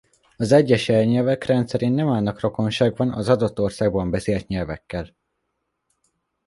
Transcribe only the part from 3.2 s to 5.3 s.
adott országban beszélt nyelvekkel.